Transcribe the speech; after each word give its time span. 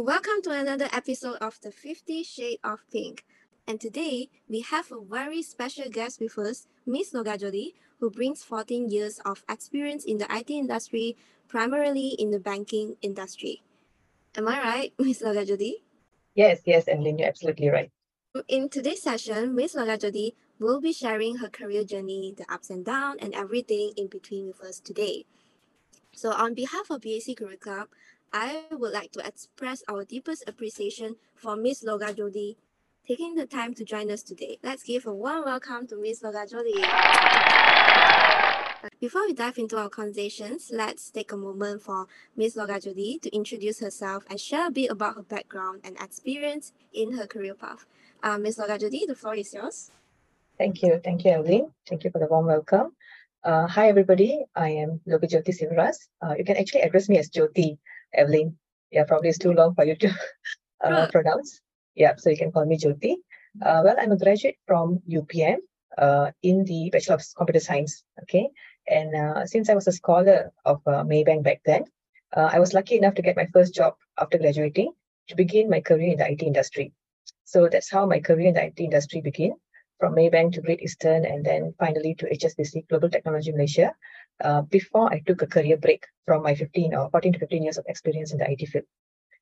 Welcome 0.00 0.42
to 0.44 0.52
another 0.52 0.88
episode 0.92 1.38
of 1.40 1.60
the 1.60 1.72
50 1.72 2.22
Shade 2.22 2.60
of 2.62 2.84
Pink. 2.92 3.24
And 3.66 3.80
today 3.80 4.30
we 4.48 4.60
have 4.60 4.92
a 4.92 5.00
very 5.00 5.42
special 5.42 5.90
guest 5.90 6.20
with 6.20 6.38
us, 6.38 6.68
Miss 6.86 7.12
Logajothi, 7.12 7.74
who 7.98 8.08
brings 8.08 8.44
14 8.44 8.88
years 8.88 9.18
of 9.26 9.42
experience 9.50 10.04
in 10.04 10.18
the 10.18 10.32
IT 10.32 10.50
industry, 10.50 11.16
primarily 11.48 12.10
in 12.16 12.30
the 12.30 12.38
banking 12.38 12.94
industry. 13.02 13.64
Am 14.36 14.46
I 14.46 14.62
right, 14.62 14.92
Miss 15.00 15.20
Logajothi? 15.20 15.82
Yes, 16.36 16.60
yes, 16.64 16.86
Evelyn, 16.86 17.18
you're 17.18 17.28
absolutely 17.28 17.68
right. 17.68 17.90
In 18.46 18.68
today's 18.68 19.02
session, 19.02 19.52
Miss 19.52 19.74
Logajothi 19.74 20.34
will 20.60 20.80
be 20.80 20.92
sharing 20.92 21.38
her 21.38 21.48
career 21.48 21.82
journey, 21.82 22.36
the 22.38 22.46
ups 22.48 22.70
and 22.70 22.84
downs, 22.84 23.18
and 23.20 23.34
everything 23.34 23.94
in 23.96 24.06
between 24.06 24.46
with 24.46 24.60
us 24.60 24.78
today. 24.78 25.24
So, 26.12 26.30
on 26.30 26.54
behalf 26.54 26.90
of 26.90 27.02
BAC 27.02 27.36
Career 27.36 27.56
Club, 27.56 27.88
I 28.32 28.64
would 28.70 28.92
like 28.92 29.12
to 29.12 29.26
express 29.26 29.82
our 29.88 30.04
deepest 30.04 30.44
appreciation 30.46 31.16
for 31.34 31.56
Miss 31.56 31.82
Logajothi 31.82 32.56
taking 33.06 33.34
the 33.34 33.46
time 33.46 33.72
to 33.72 33.84
join 33.84 34.10
us 34.10 34.22
today. 34.22 34.58
Let's 34.62 34.82
give 34.82 35.06
a 35.06 35.14
warm 35.14 35.46
welcome 35.46 35.86
to 35.86 35.96
Miss 35.96 36.22
Logajothi. 36.22 36.84
Before 39.00 39.26
we 39.26 39.32
dive 39.32 39.56
into 39.56 39.78
our 39.78 39.88
conversations, 39.88 40.70
let's 40.72 41.10
take 41.10 41.32
a 41.32 41.36
moment 41.38 41.80
for 41.80 42.06
Ms. 42.36 42.54
Logajothi 42.56 43.20
to 43.22 43.34
introduce 43.34 43.80
herself 43.80 44.24
and 44.28 44.38
share 44.38 44.68
a 44.68 44.70
bit 44.70 44.90
about 44.90 45.16
her 45.16 45.22
background 45.22 45.80
and 45.82 45.96
experience 45.98 46.72
in 46.92 47.16
her 47.16 47.26
career 47.26 47.54
path. 47.54 47.86
Uh, 48.22 48.36
Ms. 48.36 48.58
Logajothi, 48.58 49.06
the 49.06 49.14
floor 49.14 49.36
is 49.36 49.54
yours. 49.54 49.90
Thank 50.58 50.82
you. 50.82 51.00
Thank 51.02 51.24
you, 51.24 51.30
Evelyn. 51.30 51.72
Thank 51.88 52.04
you 52.04 52.10
for 52.10 52.18
the 52.18 52.26
warm 52.26 52.46
welcome. 52.46 52.92
Uh, 53.42 53.66
hi, 53.66 53.88
everybody. 53.88 54.44
I 54.54 54.68
am 54.70 55.00
Loga 55.08 55.26
Jyoti 55.30 55.54
Silvaras. 55.56 56.08
Uh, 56.20 56.34
you 56.36 56.44
can 56.44 56.56
actually 56.56 56.82
address 56.82 57.08
me 57.08 57.18
as 57.18 57.30
Jyoti, 57.30 57.78
Evelyn. 58.14 58.56
Yeah, 58.90 59.04
probably 59.04 59.28
it's 59.28 59.38
too 59.38 59.52
long 59.52 59.74
for 59.74 59.84
you 59.84 59.96
to 59.96 60.10
uh, 60.84 61.08
pronounce. 61.10 61.60
Yeah, 61.94 62.14
so 62.16 62.30
you 62.30 62.36
can 62.36 62.52
call 62.52 62.64
me 62.64 62.78
Jyoti. 62.78 63.14
Uh, 63.60 63.82
well, 63.84 63.96
I'm 63.98 64.12
a 64.12 64.16
graduate 64.16 64.56
from 64.66 65.00
UPM 65.10 65.58
uh, 65.96 66.30
in 66.42 66.64
the 66.64 66.90
Bachelor 66.90 67.16
of 67.16 67.22
Computer 67.36 67.60
Science. 67.60 68.04
Okay, 68.22 68.48
and 68.88 69.14
uh, 69.14 69.46
since 69.46 69.68
I 69.68 69.74
was 69.74 69.88
a 69.88 69.92
scholar 69.92 70.52
of 70.64 70.80
uh, 70.86 71.04
Maybank 71.04 71.42
back 71.42 71.60
then, 71.64 71.84
uh, 72.36 72.48
I 72.52 72.58
was 72.58 72.74
lucky 72.74 72.96
enough 72.96 73.14
to 73.14 73.22
get 73.22 73.36
my 73.36 73.46
first 73.52 73.74
job 73.74 73.94
after 74.18 74.38
graduating 74.38 74.92
to 75.28 75.36
begin 75.36 75.68
my 75.68 75.80
career 75.80 76.12
in 76.12 76.18
the 76.18 76.30
IT 76.30 76.42
industry. 76.42 76.92
So 77.44 77.68
that's 77.70 77.90
how 77.90 78.06
my 78.06 78.20
career 78.20 78.48
in 78.48 78.54
the 78.54 78.64
IT 78.64 78.80
industry 78.80 79.20
began, 79.20 79.52
from 79.98 80.14
Maybank 80.14 80.52
to 80.54 80.60
Great 80.60 80.82
Eastern, 80.82 81.24
and 81.24 81.44
then 81.44 81.74
finally 81.78 82.14
to 82.16 82.26
HSBC 82.26 82.88
Global 82.88 83.10
Technology 83.10 83.52
Malaysia. 83.52 83.94
Uh, 84.42 84.62
before 84.62 85.12
I 85.12 85.20
took 85.26 85.42
a 85.42 85.46
career 85.46 85.76
break 85.76 86.04
from 86.24 86.42
my 86.42 86.54
15 86.54 86.94
or 86.94 87.10
14 87.10 87.32
to 87.32 87.38
15 87.40 87.62
years 87.62 87.78
of 87.78 87.84
experience 87.88 88.32
in 88.32 88.38
the 88.38 88.48
IT 88.48 88.68
field. 88.68 88.84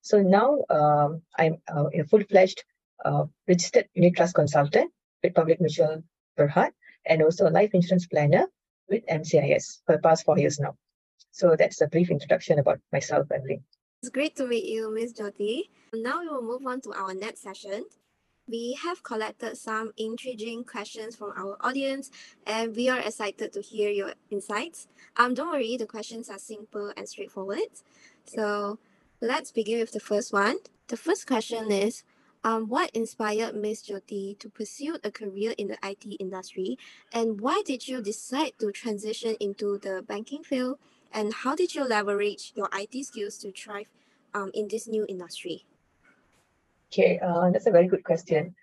So 0.01 0.23
now 0.23 0.65
um, 0.71 1.23
I'm 1.37 1.59
uh, 1.69 1.91
a 1.93 2.05
full-fledged 2.05 2.65
uh, 3.05 3.25
registered 3.47 3.89
unit 3.93 4.17
trust 4.17 4.35
consultant 4.35 4.91
with 5.23 5.35
Public 5.35 5.61
Mutual 5.61 6.03
Berhad 6.39 6.71
and 7.05 7.23
also 7.23 7.49
a 7.49 7.51
life 7.51 7.71
insurance 7.75 8.07
planner 8.07 8.47
with 8.89 9.05
MCIS 9.07 9.81
for 9.85 9.97
the 9.97 10.03
past 10.03 10.25
four 10.25 10.39
years 10.39 10.59
now. 10.59 10.77
So 11.33 11.57
that's 11.59 11.81
a 11.83 11.89
brief 11.89 12.11
introduction 12.11 12.59
about 12.59 12.79
myself, 12.93 13.27
Evelyn. 13.31 13.63
It's 14.01 14.11
great 14.11 14.37
to 14.37 14.47
meet 14.47 14.65
you, 14.65 14.95
Ms. 14.95 15.15
Jyoti. 15.15 15.65
Now 15.93 16.21
we 16.21 16.29
will 16.29 16.43
move 16.43 16.67
on 16.67 16.81
to 16.83 16.93
our 16.93 17.13
next 17.13 17.43
session. 17.43 17.85
We 18.49 18.79
have 18.83 19.03
collected 19.03 19.57
some 19.57 19.93
intriguing 19.97 20.63
questions 20.63 21.17
from 21.17 21.33
our 21.37 21.57
audience, 21.61 22.13
and 22.47 22.77
we 22.77 22.89
are 22.89 23.01
excited 23.01 23.53
to 23.55 23.61
hear 23.61 23.91
your 23.91 24.13
insights. 24.31 24.87
Um, 25.17 25.35
don't 25.35 25.51
worry, 25.51 25.77
the 25.77 25.87
questions 25.87 26.31
are 26.31 26.39
simple 26.39 26.93
and 26.97 27.09
straightforward. 27.09 27.83
So 28.25 28.79
let's 29.21 29.51
begin 29.51 29.81
with 29.81 29.91
the 29.91 30.01
first 30.01 30.33
one. 30.33 30.59
The 30.87 30.97
first 30.97 31.27
question 31.27 31.73
is, 31.73 32.05
um, 32.45 32.69
what 32.69 32.91
inspired 32.91 33.57
Ms. 33.57 33.83
Jyoti 33.83 34.39
to 34.39 34.49
pursue 34.49 34.99
a 35.03 35.11
career 35.11 35.53
in 35.59 35.67
the 35.67 35.79
IT 35.83 36.07
industry? 36.21 36.79
And 37.13 37.41
why 37.41 37.63
did 37.67 37.89
you 37.89 38.01
decide 38.01 38.53
to 38.61 38.71
transition 38.71 39.35
into 39.41 39.79
the 39.79 40.05
banking 40.07 40.45
field? 40.45 40.79
And 41.13 41.35
how 41.35 41.57
did 41.57 41.75
you 41.75 41.83
leverage 41.83 42.53
your 42.55 42.69
IT 42.73 43.05
skills 43.07 43.39
to 43.39 43.51
thrive 43.51 43.89
um, 44.33 44.53
in 44.55 44.69
this 44.69 44.87
new 44.87 45.05
industry? 45.09 45.65
Okay, 46.93 47.19
uh, 47.19 47.51
that's 47.51 47.67
a 47.67 47.71
very 47.71 47.89
good 47.89 48.05
question, 48.05 48.55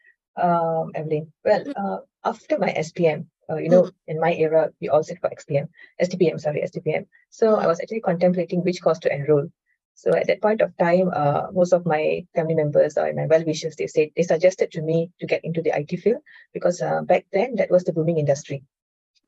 um, 0.42 0.92
Evelyn. 0.96 1.32
Well, 1.44 1.64
mm. 1.64 1.74
uh, 1.76 2.00
after 2.24 2.58
my 2.58 2.70
SPM, 2.72 3.28
uh, 3.50 3.58
you 3.58 3.70
know, 3.70 3.84
mm. 3.84 3.92
in 4.08 4.20
my 4.20 4.34
era, 4.34 4.72
we 4.80 4.90
all 4.90 5.04
sit 5.04 5.20
for 5.20 5.30
XPM, 5.30 5.68
STPM, 6.02 6.40
sorry, 6.40 6.64
STPM. 6.64 7.08
So 7.30 7.56
I 7.56 7.68
was 7.68 7.80
actually 7.82 8.02
contemplating 8.02 8.64
which 8.64 8.82
course 8.82 9.00
to 9.00 9.14
enroll. 9.14 9.50
So 9.96 10.16
at 10.16 10.28
that 10.28 10.42
point 10.42 10.62
of 10.62 10.76
time, 10.78 11.12
uh, 11.14 11.48
most 11.52 11.74
of 11.74 11.86
my 11.86 12.26
family 12.36 12.56
members 12.56 12.98
or 12.98 13.14
my 13.14 13.28
well-wishers, 13.28 13.76
they 13.76 13.88
said 13.88 14.10
they 14.16 14.24
suggested 14.24 14.72
to 14.72 14.82
me 14.82 15.12
to 15.20 15.28
get 15.28 15.46
into 15.46 15.62
the 15.62 15.72
IT 15.78 16.00
field 16.00 16.22
because 16.54 16.82
uh, 16.82 17.02
back 17.04 17.26
then 17.32 17.56
that 17.56 17.70
was 17.70 17.84
the 17.84 17.94
booming 17.94 18.18
industry. 18.18 18.64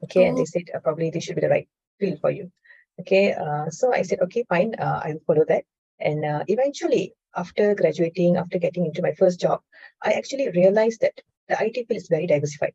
Okay, 0.04 0.26
and 0.26 0.38
they 0.38 0.42
oh. 0.42 0.46
said 0.46 0.64
uh, 0.74 0.80
probably 0.80 1.12
this 1.12 1.24
should 1.24 1.36
be 1.36 1.42
the 1.42 1.50
right 1.50 1.70
field 2.00 2.20
for 2.20 2.32
you. 2.32 2.52
Okay, 3.00 3.34
uh, 3.34 3.70
so 3.70 3.94
I 3.94 4.02
said 4.02 4.20
okay, 4.22 4.44
fine, 4.50 4.76
uh, 4.80 5.02
I'll 5.04 5.20
follow 5.28 5.46
that. 5.48 5.66
And 6.00 6.26
uh, 6.26 6.44
eventually, 6.48 7.14
after 7.36 7.76
graduating, 7.76 8.38
after 8.38 8.60
getting 8.60 8.86
into 8.86 9.02
my 9.02 9.14
first 9.14 9.40
job, 9.40 9.62
I 10.04 10.12
actually 10.14 10.50
realized 10.50 11.02
that 11.02 11.20
the 11.48 11.58
IT 11.60 11.88
field 11.88 11.98
is 11.98 12.08
very 12.10 12.28
diversified. 12.28 12.74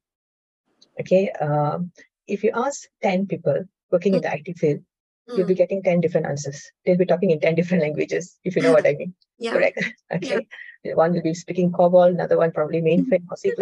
Okay, 1.00 1.30
um, 1.40 1.92
if 2.26 2.44
you 2.44 2.52
ask 2.54 2.88
ten 3.02 3.26
people 3.26 3.64
working 3.90 4.12
mm-hmm. 4.12 4.24
in 4.24 4.42
the 4.42 4.50
IT 4.50 4.58
field, 4.58 4.80
mm. 5.28 5.38
you'll 5.38 5.46
be 5.46 5.54
getting 5.54 5.82
10 5.82 6.00
different 6.00 6.26
answers. 6.26 6.70
They'll 6.84 6.96
be 6.96 7.06
talking 7.06 7.30
in 7.30 7.40
10 7.40 7.54
different 7.54 7.82
languages, 7.86 8.38
if 8.44 8.56
you 8.56 8.62
know 8.62 8.72
what 8.72 8.86
I 8.86 8.94
mean. 8.94 9.14
Yeah. 9.38 9.52
Correct. 9.52 9.84
okay. 10.12 10.46
Yeah. 10.84 10.94
One 10.94 11.12
will 11.12 11.22
be 11.22 11.34
speaking 11.34 11.72
COBOL, 11.72 12.08
another 12.08 12.38
one 12.38 12.52
probably 12.52 12.80
mainframe 12.80 13.26
or 13.30 13.36
C++. 13.36 13.52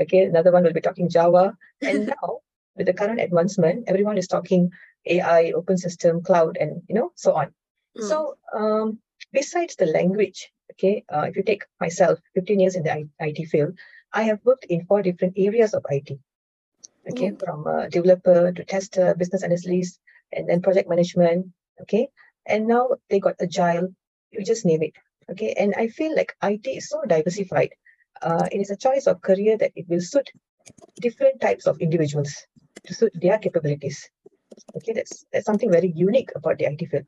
Okay. 0.00 0.24
Another 0.24 0.52
one 0.52 0.64
will 0.64 0.72
be 0.72 0.80
talking 0.80 1.08
Java. 1.08 1.56
And 1.80 2.06
now, 2.22 2.40
with 2.76 2.86
the 2.86 2.92
current 2.92 3.20
advancement, 3.20 3.84
everyone 3.86 4.18
is 4.18 4.26
talking 4.26 4.70
AI, 5.06 5.52
open 5.52 5.78
system, 5.78 6.22
cloud, 6.22 6.56
and 6.58 6.82
you 6.88 6.94
know, 6.94 7.12
so 7.14 7.34
on. 7.34 7.54
Mm. 7.96 8.08
So, 8.08 8.36
um, 8.56 8.98
besides 9.34 9.76
the 9.76 9.86
language, 9.86 10.50
okay, 10.72 11.04
uh, 11.12 11.26
if 11.28 11.36
you 11.36 11.42
take 11.42 11.64
myself, 11.80 12.18
15 12.34 12.60
years 12.60 12.76
in 12.76 12.84
the 12.84 13.08
IT 13.20 13.48
field, 13.48 13.76
I 14.12 14.22
have 14.22 14.40
worked 14.44 14.64
in 14.66 14.86
four 14.86 15.02
different 15.02 15.34
areas 15.36 15.74
of 15.74 15.84
IT. 15.90 16.18
Okay, 17.10 17.30
mm. 17.32 17.40
from 17.44 17.66
uh, 17.66 17.86
developer 17.88 18.52
to 18.52 18.64
tester, 18.64 19.14
business 19.14 19.42
analyst, 19.42 20.00
and 20.32 20.48
then 20.48 20.62
project 20.62 20.88
management. 20.88 21.48
Okay. 21.82 22.08
And 22.46 22.66
now 22.66 22.90
they 23.10 23.20
got 23.20 23.36
agile. 23.40 23.88
You 24.30 24.44
just 24.44 24.64
name 24.64 24.82
it. 24.82 24.94
Okay. 25.30 25.54
And 25.58 25.74
I 25.76 25.88
feel 25.88 26.14
like 26.14 26.34
IT 26.42 26.66
is 26.66 26.88
so 26.88 27.02
diversified. 27.06 27.70
Uh, 28.22 28.48
it 28.50 28.60
is 28.60 28.70
a 28.70 28.76
choice 28.76 29.06
of 29.06 29.20
career 29.20 29.58
that 29.58 29.72
it 29.74 29.86
will 29.88 30.00
suit 30.00 30.30
different 31.00 31.40
types 31.40 31.66
of 31.66 31.78
individuals 31.80 32.34
to 32.86 32.94
suit 32.94 33.12
their 33.14 33.38
capabilities. 33.38 34.08
Okay, 34.76 34.92
that's 34.92 35.26
that's 35.32 35.46
something 35.46 35.70
very 35.70 35.92
unique 35.94 36.30
about 36.36 36.58
the 36.58 36.66
IT 36.66 36.88
field. 36.88 37.04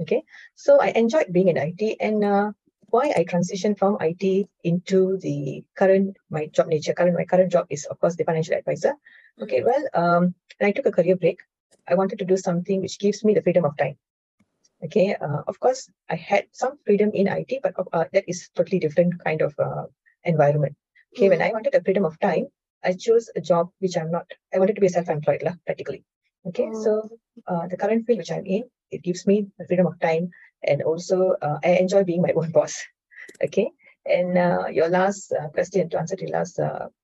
Okay, 0.00 0.22
so 0.54 0.80
I 0.80 0.88
enjoyed 0.88 1.32
being 1.32 1.48
in 1.48 1.56
IT, 1.56 1.96
and 2.00 2.24
uh, 2.24 2.52
why 2.88 3.12
I 3.16 3.24
transitioned 3.24 3.78
from 3.78 3.98
IT 4.00 4.48
into 4.64 5.18
the 5.18 5.64
current 5.76 6.16
my 6.30 6.46
job 6.46 6.68
nature. 6.68 6.94
Current 6.94 7.16
my 7.16 7.24
current 7.24 7.52
job 7.52 7.66
is 7.70 7.84
of 7.86 7.98
course 8.00 8.16
the 8.16 8.24
financial 8.24 8.54
advisor. 8.54 8.94
Okay, 9.40 9.62
well, 9.62 9.84
um, 9.94 10.34
and 10.60 10.66
I 10.68 10.72
took 10.72 10.86
a 10.86 10.92
career 10.92 11.16
break. 11.16 11.40
I 11.88 11.94
wanted 11.94 12.18
to 12.20 12.24
do 12.24 12.36
something 12.36 12.80
which 12.80 12.98
gives 12.98 13.24
me 13.24 13.34
the 13.34 13.42
freedom 13.42 13.64
of 13.64 13.76
time. 13.76 13.96
Okay, 14.84 15.14
uh, 15.14 15.42
of 15.46 15.60
course, 15.60 15.88
I 16.10 16.16
had 16.16 16.46
some 16.52 16.78
freedom 16.84 17.10
in 17.14 17.28
IT, 17.28 17.60
but 17.62 17.74
uh, 17.92 18.04
that 18.12 18.24
is 18.26 18.50
totally 18.54 18.78
different 18.78 19.22
kind 19.24 19.40
of 19.40 19.54
uh, 19.58 19.84
environment. 20.24 20.76
Okay, 21.14 21.26
mm. 21.26 21.30
when 21.30 21.42
I 21.42 21.50
wanted 21.52 21.72
the 21.72 21.82
freedom 21.82 22.04
of 22.04 22.18
time, 22.18 22.48
I 22.84 22.94
chose 22.94 23.30
a 23.36 23.40
job 23.40 23.70
which 23.78 23.96
I'm 23.96 24.10
not. 24.10 24.26
I 24.52 24.58
wanted 24.58 24.74
to 24.74 24.80
be 24.80 24.88
self-employed, 24.88 25.42
lah, 25.42 25.54
practically. 25.66 26.04
Okay, 26.46 26.64
mm. 26.64 26.82
so 26.82 27.08
uh, 27.46 27.68
the 27.68 27.76
current 27.76 28.06
field 28.06 28.18
which 28.18 28.32
I'm 28.32 28.44
in, 28.44 28.64
it 28.92 29.02
gives 29.02 29.26
me 29.26 29.46
the 29.58 29.66
freedom 29.66 29.86
of 29.86 29.98
time, 30.00 30.30
and 30.62 30.82
also 30.82 31.36
uh, 31.42 31.58
I 31.64 31.70
enjoy 31.70 32.04
being 32.04 32.22
my 32.22 32.32
own 32.36 32.50
boss. 32.56 32.82
Okay, 33.42 33.70
and 34.06 34.38
uh, 34.38 34.66
your 34.70 34.88
last 34.88 35.32
question 35.54 35.88
to 35.90 35.98
answer 35.98 36.16
the 36.16 36.32
last 36.32 36.60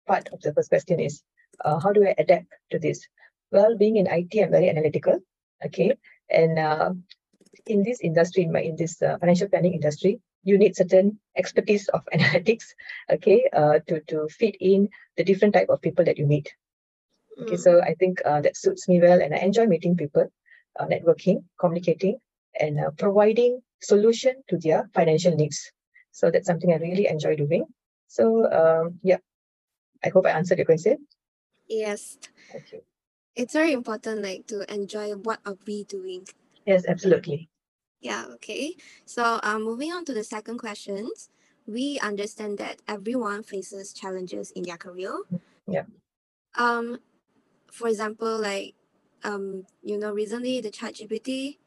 part 0.06 0.28
of 0.32 0.40
the 0.40 0.52
first 0.52 0.68
question 0.68 1.00
is, 1.00 1.22
how 1.64 1.92
do 1.92 2.06
I 2.06 2.14
adapt 2.18 2.46
to 2.70 2.78
this? 2.78 3.06
well 3.50 3.76
being 3.76 3.96
in 3.96 4.06
it 4.06 4.42
i'm 4.42 4.50
very 4.50 4.68
analytical. 4.68 5.18
Okay? 5.64 5.92
And 6.30 6.58
uh, 6.58 6.92
in 7.66 7.82
this 7.82 8.00
industry 8.00 8.44
in 8.44 8.52
my 8.52 8.60
in 8.60 8.76
this 8.76 9.02
uh, 9.02 9.18
financial 9.18 9.48
planning 9.48 9.74
industry 9.74 10.20
you 10.44 10.56
need 10.56 10.76
certain 10.76 11.18
expertise 11.36 11.88
of 11.88 12.02
analytics 12.14 12.66
okay? 13.10 13.48
Uh, 13.52 13.78
to 13.88 14.00
to 14.08 14.28
fit 14.28 14.56
in 14.60 14.88
the 15.16 15.24
different 15.24 15.54
type 15.54 15.68
of 15.68 15.80
people 15.80 16.04
that 16.04 16.18
you 16.18 16.26
meet. 16.26 16.52
Okay? 17.40 17.54
Mm. 17.54 17.60
so 17.60 17.80
i 17.82 17.94
think 17.94 18.20
uh, 18.24 18.40
that 18.40 18.56
suits 18.56 18.88
me 18.88 19.00
well 19.00 19.20
and 19.20 19.34
i 19.34 19.38
enjoy 19.38 19.66
meeting 19.66 19.96
people 19.96 20.26
uh, 20.78 20.86
networking 20.86 21.44
communicating 21.58 22.18
and 22.58 22.78
uh, 22.78 22.90
providing 22.96 23.60
solution 23.80 24.42
to 24.48 24.58
their 24.58 24.88
financial 24.94 25.34
needs. 25.34 25.70
So 26.12 26.30
that's 26.30 26.46
something 26.46 26.72
i 26.72 26.76
really 26.76 27.06
enjoy 27.06 27.36
doing. 27.36 27.64
So 28.08 28.50
um, 28.50 28.98
yeah. 29.02 29.18
I 30.04 30.10
hope 30.10 30.26
i 30.26 30.30
answered 30.30 30.58
your 30.58 30.64
question. 30.64 31.06
Yes. 31.68 32.18
Okay 32.54 32.82
it's 33.38 33.52
very 33.54 33.72
important 33.72 34.20
like 34.20 34.46
to 34.48 34.66
enjoy 34.72 35.12
what 35.12 35.38
are 35.46 35.56
we 35.64 35.84
doing. 35.84 36.26
Yes 36.66 36.84
absolutely. 36.86 37.48
Yeah, 38.00 38.26
okay. 38.34 38.76
So 39.06 39.40
um, 39.42 39.62
moving 39.64 39.92
on 39.92 40.04
to 40.04 40.14
the 40.14 40.22
second 40.22 40.58
questions, 40.58 41.30
we 41.66 41.98
understand 42.00 42.58
that 42.58 42.82
everyone 42.86 43.42
faces 43.42 43.92
challenges 43.92 44.50
in 44.52 44.62
their 44.64 44.76
career. 44.76 45.14
Yeah. 45.66 45.84
Um, 46.56 46.98
for 47.70 47.88
example, 47.88 48.38
like 48.38 48.74
um, 49.24 49.66
you 49.82 49.98
know, 49.98 50.12
recently 50.12 50.60
the 50.60 50.70
ChatGPT, 50.70 51.58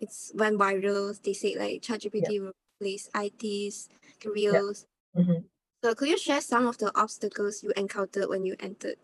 it's 0.00 0.32
went 0.34 0.58
viral. 0.58 1.20
They 1.22 1.32
say 1.32 1.56
like 1.58 1.82
ChatGPT 1.82 2.30
yeah. 2.30 2.40
will 2.40 2.52
replace 2.80 3.10
IT's 3.14 3.88
careers. 4.20 4.86
Yeah. 5.14 5.22
Mm-hmm. 5.22 5.40
So 5.82 5.94
could 5.94 6.08
you 6.08 6.18
share 6.18 6.40
some 6.40 6.66
of 6.66 6.78
the 6.78 6.90
obstacles 6.98 7.62
you 7.62 7.72
encountered 7.76 8.28
when 8.28 8.44
you 8.44 8.56
entered 8.58 8.98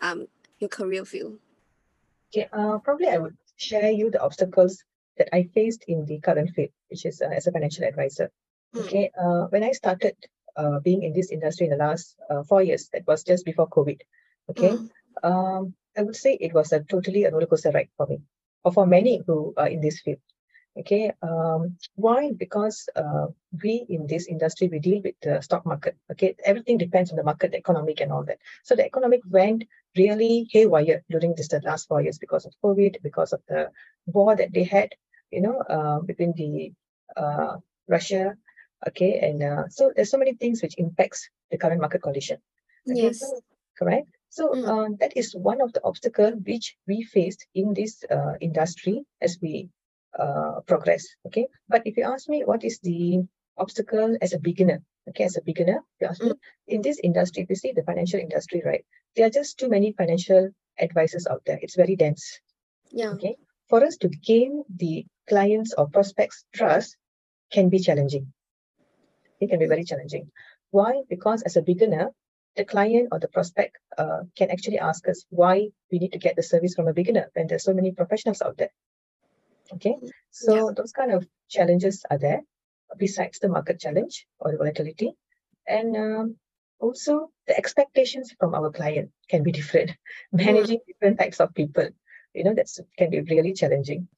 um 0.00 0.26
your 0.58 0.68
career 0.68 1.04
field? 1.04 1.38
Okay, 2.32 2.48
uh, 2.52 2.78
probably 2.78 3.08
I 3.08 3.18
would 3.18 3.36
share 3.56 3.90
you 3.90 4.10
the 4.10 4.22
obstacles 4.22 4.82
that 5.18 5.34
I 5.34 5.44
faced 5.54 5.84
in 5.88 6.04
the 6.04 6.18
current 6.20 6.50
field, 6.50 6.70
which 6.88 7.06
is 7.06 7.22
uh, 7.22 7.28
as 7.28 7.46
a 7.46 7.52
financial 7.52 7.84
advisor. 7.84 8.30
Mm. 8.74 8.80
Okay, 8.84 9.10
uh, 9.18 9.46
when 9.48 9.62
I 9.62 9.72
started 9.72 10.16
uh, 10.56 10.80
being 10.80 11.02
in 11.02 11.12
this 11.12 11.30
industry 11.30 11.66
in 11.66 11.70
the 11.70 11.84
last 11.84 12.16
uh, 12.28 12.42
four 12.42 12.62
years, 12.62 12.88
that 12.92 13.06
was 13.06 13.22
just 13.22 13.44
before 13.44 13.68
COVID. 13.68 14.00
Okay, 14.50 14.70
mm. 14.70 14.88
um, 15.22 15.74
I 15.96 16.02
would 16.02 16.16
say 16.16 16.34
it 16.34 16.52
was 16.52 16.72
a 16.72 16.80
totally 16.80 17.24
a 17.24 17.30
roller 17.30 17.46
coaster 17.46 17.70
ride 17.70 17.88
for 17.96 18.06
me, 18.06 18.20
or 18.64 18.72
for 18.72 18.86
many 18.86 19.22
who 19.26 19.54
are 19.56 19.68
in 19.68 19.80
this 19.80 20.00
field. 20.00 20.18
Okay, 20.78 21.10
um, 21.22 21.78
why? 21.94 22.32
Because 22.36 22.88
uh, 22.94 23.28
we 23.62 23.86
in 23.88 24.06
this 24.06 24.26
industry 24.26 24.68
we 24.68 24.78
deal 24.78 25.00
with 25.02 25.14
the 25.22 25.40
stock 25.40 25.64
market. 25.64 25.96
Okay, 26.12 26.36
everything 26.44 26.76
depends 26.76 27.10
on 27.10 27.16
the 27.16 27.24
market, 27.24 27.52
the 27.52 27.58
economic, 27.58 28.00
and 28.02 28.12
all 28.12 28.24
that. 28.24 28.38
So 28.62 28.76
the 28.76 28.84
economic 28.84 29.20
went 29.30 29.64
really 29.96 30.46
haywire 30.50 31.02
during 31.08 31.34
this 31.34 31.48
the 31.48 31.62
last 31.64 31.88
four 31.88 32.02
years 32.02 32.18
because 32.18 32.44
of 32.44 32.52
COVID, 32.62 33.02
because 33.02 33.32
of 33.32 33.40
the 33.48 33.70
war 34.04 34.36
that 34.36 34.52
they 34.52 34.64
had, 34.64 34.90
you 35.30 35.40
know, 35.40 35.60
uh, 35.60 36.00
between 36.00 36.34
the 36.36 36.72
uh, 37.16 37.56
Russia. 37.88 38.36
Okay, 38.86 39.18
and 39.20 39.42
uh, 39.42 39.68
so 39.70 39.92
there's 39.96 40.10
so 40.10 40.18
many 40.18 40.34
things 40.34 40.60
which 40.60 40.74
impacts 40.76 41.30
the 41.50 41.56
current 41.56 41.80
market 41.80 42.02
condition. 42.02 42.36
Okay, 42.86 43.00
yes, 43.00 43.24
correct. 43.78 44.15
So 44.30 44.48
mm. 44.48 44.66
uh, 44.66 44.96
that 45.00 45.16
is 45.16 45.34
one 45.34 45.60
of 45.60 45.72
the 45.72 45.82
obstacles 45.84 46.34
which 46.44 46.76
we 46.86 47.02
faced 47.02 47.46
in 47.54 47.74
this 47.74 48.04
uh, 48.10 48.34
industry 48.40 49.04
as 49.20 49.38
we 49.40 49.68
uh, 50.18 50.60
progress. 50.66 51.06
Okay, 51.26 51.46
but 51.68 51.82
if 51.84 51.96
you 51.96 52.04
ask 52.04 52.28
me, 52.28 52.42
what 52.44 52.64
is 52.64 52.78
the 52.80 53.24
obstacle 53.56 54.16
as 54.20 54.32
a 54.32 54.38
beginner? 54.38 54.82
Okay, 55.08 55.24
as 55.24 55.36
a 55.36 55.42
beginner, 55.42 55.80
you 56.00 56.06
ask 56.08 56.22
me 56.22 56.30
mm. 56.30 56.38
in 56.68 56.82
this 56.82 56.98
industry, 57.02 57.44
if 57.44 57.50
you 57.50 57.56
see 57.56 57.72
the 57.72 57.84
financial 57.84 58.20
industry, 58.20 58.62
right? 58.64 58.84
There 59.14 59.26
are 59.26 59.30
just 59.30 59.58
too 59.58 59.68
many 59.68 59.92
financial 59.92 60.50
advisors 60.78 61.26
out 61.26 61.42
there. 61.46 61.58
It's 61.62 61.76
very 61.76 61.96
dense. 61.96 62.40
Yeah. 62.90 63.10
Okay. 63.10 63.36
For 63.68 63.84
us 63.84 63.96
to 63.98 64.08
gain 64.08 64.64
the 64.76 65.06
clients 65.28 65.74
or 65.76 65.88
prospects 65.88 66.44
trust 66.54 66.96
can 67.52 67.68
be 67.68 67.78
challenging. 67.78 68.32
It 69.40 69.50
can 69.50 69.58
be 69.58 69.66
very 69.66 69.84
challenging. 69.84 70.30
Why? 70.70 71.02
Because 71.08 71.42
as 71.42 71.56
a 71.56 71.62
beginner, 71.62 72.10
the 72.56 72.64
client 72.64 73.08
or 73.12 73.18
the 73.18 73.28
prospect 73.28 73.76
uh, 73.98 74.22
can 74.36 74.50
actually 74.50 74.78
ask 74.78 75.06
us 75.08 75.24
why 75.30 75.68
we 75.90 75.98
need 75.98 76.12
to 76.12 76.18
get 76.18 76.36
the 76.36 76.42
service 76.42 76.74
from 76.74 76.88
a 76.88 76.94
beginner 76.94 77.30
when 77.34 77.46
there's 77.46 77.64
so 77.64 77.74
many 77.74 77.92
professionals 77.92 78.42
out 78.42 78.56
there. 78.56 78.70
Okay, 79.74 79.96
so 80.30 80.54
yeah. 80.54 80.72
those 80.76 80.92
kind 80.92 81.12
of 81.12 81.26
challenges 81.48 82.04
are 82.10 82.18
there 82.18 82.42
besides 82.96 83.38
the 83.40 83.48
market 83.48 83.80
challenge 83.80 84.26
or 84.38 84.52
the 84.52 84.58
volatility. 84.58 85.12
And 85.66 85.96
um, 85.96 86.36
also 86.78 87.30
the 87.46 87.56
expectations 87.56 88.32
from 88.38 88.54
our 88.54 88.70
client 88.70 89.10
can 89.28 89.42
be 89.42 89.52
different. 89.58 89.92
Managing 90.32 90.78
mm. 90.78 90.86
different 90.86 91.18
types 91.18 91.40
of 91.40 91.54
people, 91.54 91.88
you 92.34 92.44
know, 92.44 92.54
that's 92.54 92.80
can 92.96 93.10
be 93.10 93.20
really 93.20 93.52
challenging. 93.52 94.08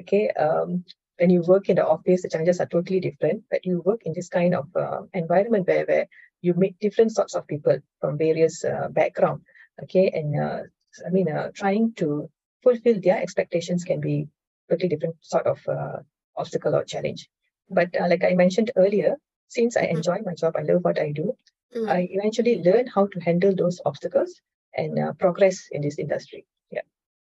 Okay. 0.00 0.30
Um, 0.30 0.84
when 1.18 1.30
you 1.30 1.40
work 1.40 1.68
in 1.70 1.76
the 1.76 1.86
office, 1.86 2.22
the 2.22 2.28
challenges 2.28 2.60
are 2.60 2.66
totally 2.66 3.00
different, 3.00 3.44
but 3.50 3.64
you 3.64 3.80
work 3.80 4.02
in 4.04 4.12
this 4.12 4.28
kind 4.28 4.54
of 4.54 4.68
uh, 4.76 5.02
environment 5.14 5.66
where, 5.66 5.86
where 5.86 6.06
you 6.42 6.54
meet 6.54 6.78
different 6.80 7.12
sorts 7.12 7.34
of 7.34 7.46
people 7.46 7.78
from 8.00 8.18
various 8.18 8.64
uh, 8.64 8.88
background. 8.90 9.42
Okay. 9.82 10.10
And 10.12 10.40
uh, 10.40 10.60
I 11.06 11.10
mean, 11.10 11.28
uh, 11.30 11.50
trying 11.54 11.92
to 11.94 12.30
fulfill 12.62 13.00
their 13.00 13.20
expectations 13.20 13.84
can 13.84 14.00
be 14.00 14.28
totally 14.68 14.88
different 14.88 15.16
sort 15.20 15.46
of 15.46 15.58
uh, 15.68 15.98
obstacle 16.36 16.74
or 16.74 16.84
challenge. 16.84 17.28
But 17.70 17.94
uh, 18.00 18.08
like 18.08 18.24
I 18.24 18.34
mentioned 18.34 18.70
earlier, 18.76 19.16
since 19.48 19.76
I 19.76 19.86
mm. 19.86 19.96
enjoy 19.96 20.18
my 20.24 20.34
job, 20.34 20.54
I 20.56 20.62
love 20.62 20.84
what 20.84 20.98
I 20.98 21.12
do, 21.12 21.36
mm. 21.74 21.88
I 21.88 22.08
eventually 22.10 22.62
learn 22.62 22.86
how 22.86 23.06
to 23.06 23.20
handle 23.20 23.54
those 23.54 23.80
obstacles 23.84 24.40
and 24.76 24.98
uh, 24.98 25.12
progress 25.14 25.68
in 25.70 25.82
this 25.82 25.98
industry. 25.98 26.46
Yeah. 26.70 26.82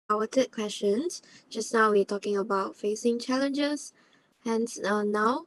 Our 0.10 0.28
third 0.28 0.52
questions. 0.52 1.22
Just 1.50 1.74
now 1.74 1.92
we're 1.92 2.06
talking 2.06 2.38
about 2.38 2.76
facing 2.76 3.20
challenges, 3.20 3.94
and 4.46 4.68
uh, 4.86 5.04
now, 5.04 5.46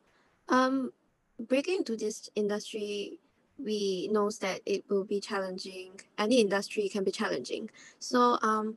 um, 0.49 0.93
breaking 1.38 1.79
into 1.79 1.97
this 1.97 2.31
industry, 2.35 3.19
we 3.58 4.08
knows 4.12 4.38
that 4.38 4.61
it 4.67 4.85
will 4.88 5.05
be 5.05 5.20
challenging. 5.20 6.00
Any 6.19 6.41
industry 6.41 6.88
can 6.88 7.05
be 7.05 7.11
challenging. 7.11 7.70
So, 7.99 8.38
um, 8.43 8.76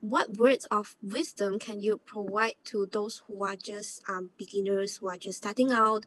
what 0.00 0.36
words 0.38 0.64
of 0.70 0.94
wisdom 1.02 1.58
can 1.58 1.80
you 1.80 1.98
provide 1.98 2.54
to 2.66 2.86
those 2.86 3.22
who 3.26 3.44
are 3.44 3.56
just 3.56 4.02
um, 4.08 4.30
beginners, 4.38 4.98
who 4.98 5.08
are 5.08 5.16
just 5.16 5.38
starting 5.38 5.72
out, 5.72 6.06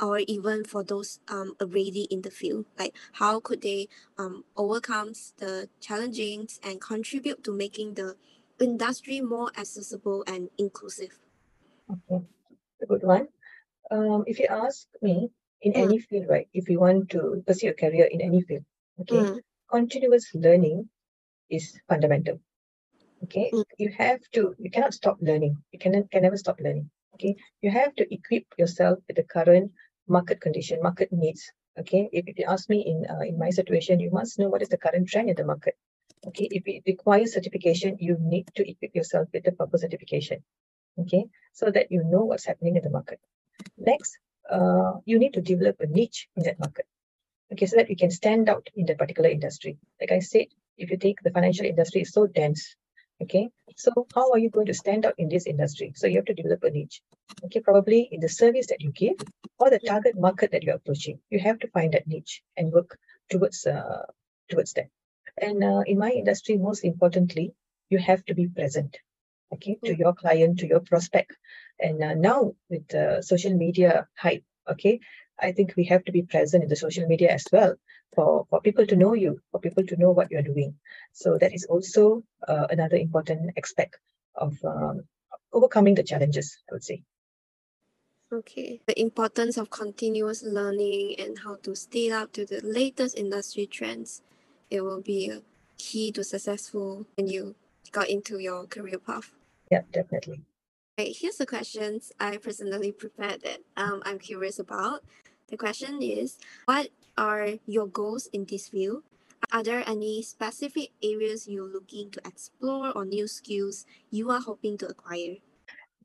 or 0.00 0.20
even 0.20 0.64
for 0.64 0.82
those 0.82 1.20
um, 1.28 1.54
already 1.60 2.06
in 2.10 2.22
the 2.22 2.30
field? 2.30 2.66
Like, 2.78 2.94
how 3.12 3.40
could 3.40 3.62
they 3.62 3.88
um, 4.16 4.44
overcome 4.56 5.12
the 5.38 5.68
challenges 5.80 6.60
and 6.62 6.80
contribute 6.80 7.44
to 7.44 7.52
making 7.52 7.94
the 7.94 8.16
industry 8.58 9.20
more 9.20 9.50
accessible 9.56 10.24
and 10.26 10.50
inclusive? 10.56 11.18
Okay, 11.90 12.24
a 12.82 12.86
good 12.86 13.02
one. 13.02 13.28
Um, 13.90 14.24
if 14.26 14.38
you 14.38 14.46
ask 14.50 14.86
me, 15.00 15.30
in 15.62 15.72
mm. 15.72 15.82
any 15.82 15.98
field, 15.98 16.26
right, 16.28 16.48
if 16.52 16.68
you 16.68 16.80
want 16.80 17.10
to 17.10 17.42
pursue 17.46 17.70
a 17.70 17.74
career 17.74 18.08
in 18.10 18.20
any 18.20 18.42
field, 18.42 18.64
okay, 19.00 19.16
mm. 19.16 19.38
continuous 19.70 20.34
learning 20.34 20.88
is 21.50 21.78
fundamental 21.88 22.40
okay? 23.24 23.50
Mm. 23.52 23.64
you 23.78 23.90
have 23.96 24.20
to 24.32 24.54
you 24.58 24.70
cannot 24.70 24.94
stop 24.94 25.18
learning. 25.20 25.56
You 25.72 25.78
can, 25.78 25.92
can 26.10 26.22
never 26.22 26.36
stop 26.36 26.60
learning 26.60 26.90
okay? 27.14 27.36
You 27.62 27.70
have 27.70 27.94
to 27.96 28.14
equip 28.14 28.44
yourself 28.56 28.98
with 29.06 29.16
the 29.16 29.24
current 29.24 29.72
market 30.06 30.40
condition 30.40 30.82
market 30.82 31.12
needs 31.12 31.50
okay? 31.78 32.08
If, 32.12 32.24
if 32.26 32.38
you 32.38 32.46
ask 32.48 32.68
me 32.68 32.84
in 32.86 33.06
uh, 33.10 33.24
in 33.24 33.38
my 33.38 33.50
situation 33.50 34.00
you 34.00 34.10
must 34.10 34.38
know 34.38 34.48
what 34.48 34.62
is 34.62 34.68
the 34.68 34.78
current 34.78 35.08
trend 35.08 35.30
in 35.30 35.36
the 35.36 35.44
market 35.44 35.74
okay? 36.26 36.48
If 36.50 36.62
it 36.66 36.82
requires 36.86 37.34
certification 37.34 37.96
you 38.00 38.16
need 38.20 38.48
to 38.56 38.68
equip 38.68 38.94
yourself 38.94 39.28
with 39.32 39.44
the 39.44 39.52
proper 39.52 39.78
certification 39.78 40.42
okay? 41.00 41.24
So 41.52 41.70
that 41.70 41.90
you 41.90 42.04
know 42.04 42.24
what's 42.24 42.46
happening 42.46 42.76
in 42.76 42.82
the 42.82 42.90
market. 42.90 43.20
Next 43.76 44.18
uh, 44.50 44.92
you 45.04 45.18
need 45.18 45.34
to 45.34 45.40
develop 45.40 45.76
a 45.80 45.86
niche 45.86 46.28
in 46.36 46.42
that 46.44 46.58
market 46.58 46.86
okay 47.52 47.66
so 47.66 47.76
that 47.76 47.90
you 47.90 47.96
can 47.96 48.10
stand 48.10 48.48
out 48.48 48.68
in 48.74 48.86
that 48.86 48.98
particular 48.98 49.30
industry 49.30 49.78
like 50.00 50.12
i 50.12 50.18
said 50.18 50.46
if 50.76 50.90
you 50.90 50.96
take 50.96 51.20
the 51.22 51.30
financial 51.30 51.66
industry 51.66 52.02
is 52.02 52.12
so 52.12 52.26
dense 52.26 52.76
Okay, 53.20 53.50
so 53.74 53.90
how 54.14 54.30
are 54.30 54.38
you 54.38 54.48
going 54.48 54.66
to 54.66 54.74
stand 54.74 55.04
out 55.04 55.14
in 55.18 55.28
this 55.28 55.46
industry? 55.46 55.92
So 55.96 56.06
you 56.06 56.16
have 56.16 56.26
to 56.26 56.34
develop 56.34 56.62
a 56.62 56.70
niche. 56.70 57.02
Okay, 57.44 57.58
probably 57.60 58.08
in 58.12 58.20
the 58.20 58.28
service 58.28 58.68
that 58.68 58.80
you 58.80 58.92
give 58.92 59.16
or 59.58 59.70
the 59.70 59.80
target 59.80 60.16
market 60.16 60.52
that 60.52 60.62
you're 60.62 60.76
approaching. 60.76 61.18
You 61.28 61.40
have 61.40 61.58
to 61.60 61.68
find 61.68 61.94
that 61.94 62.06
niche 62.06 62.42
and 62.56 62.72
work 62.72 62.96
towards 63.28 63.66
uh, 63.66 64.06
towards 64.48 64.72
that. 64.74 64.88
And 65.36 65.64
uh, 65.64 65.82
in 65.84 65.98
my 65.98 66.10
industry, 66.10 66.58
most 66.58 66.84
importantly, 66.84 67.54
you 67.90 67.98
have 67.98 68.24
to 68.26 68.34
be 68.34 68.46
present. 68.46 68.98
Okay, 69.52 69.78
to 69.84 69.96
your 69.96 70.14
client, 70.14 70.58
to 70.60 70.66
your 70.66 70.80
prospect. 70.80 71.32
And 71.80 72.02
uh, 72.02 72.14
now 72.14 72.52
with 72.68 72.88
the 72.88 73.22
social 73.22 73.54
media 73.54 74.06
hype, 74.16 74.44
okay, 74.68 75.00
I 75.40 75.52
think 75.52 75.74
we 75.76 75.84
have 75.84 76.04
to 76.04 76.12
be 76.12 76.22
present 76.22 76.64
in 76.64 76.68
the 76.68 76.76
social 76.76 77.06
media 77.06 77.30
as 77.32 77.46
well 77.52 77.76
for, 78.14 78.46
for 78.50 78.60
people 78.60 78.86
to 78.86 78.96
know 78.96 79.14
you, 79.14 79.40
for 79.50 79.60
people 79.60 79.84
to 79.86 79.96
know 79.96 80.10
what 80.10 80.30
you're 80.30 80.42
doing. 80.42 80.74
So 81.12 81.38
that 81.38 81.54
is 81.54 81.64
also 81.64 82.24
uh, 82.46 82.66
another 82.70 82.96
important 82.96 83.52
aspect 83.56 83.96
of 84.34 84.56
um, 84.64 85.04
overcoming 85.52 85.94
the 85.94 86.02
challenges, 86.02 86.58
I 86.68 86.74
would 86.74 86.84
say. 86.84 87.04
Okay. 88.32 88.80
The 88.86 89.00
importance 89.00 89.56
of 89.56 89.70
continuous 89.70 90.42
learning 90.42 91.16
and 91.18 91.38
how 91.38 91.56
to 91.62 91.74
stay 91.74 92.10
up 92.10 92.32
to 92.32 92.44
the 92.44 92.60
latest 92.62 93.16
industry 93.16 93.66
trends. 93.66 94.20
It 94.70 94.82
will 94.82 95.00
be 95.00 95.30
a 95.30 95.40
key 95.78 96.12
to 96.12 96.22
successful 96.22 97.06
when 97.16 97.28
you 97.28 97.54
got 97.90 98.10
into 98.10 98.38
your 98.38 98.66
career 98.66 98.98
path. 98.98 99.32
Yeah, 99.70 99.82
definitely. 99.92 100.42
Right, 100.98 101.14
here's 101.16 101.36
the 101.36 101.46
questions 101.46 102.12
I 102.18 102.38
personally 102.38 102.92
prepared 102.92 103.42
that 103.42 103.60
um, 103.76 104.02
I'm 104.04 104.18
curious 104.18 104.58
about. 104.58 105.04
The 105.48 105.56
question 105.56 106.02
is, 106.02 106.38
what 106.64 106.88
are 107.16 107.50
your 107.66 107.86
goals 107.86 108.28
in 108.32 108.44
this 108.44 108.68
field? 108.68 109.04
Are 109.52 109.62
there 109.62 109.84
any 109.86 110.22
specific 110.22 110.90
areas 111.02 111.46
you're 111.46 111.70
looking 111.70 112.10
to 112.10 112.20
explore 112.26 112.92
or 112.96 113.04
new 113.04 113.26
skills 113.28 113.86
you 114.10 114.30
are 114.30 114.40
hoping 114.40 114.76
to 114.78 114.88
acquire? 114.88 115.36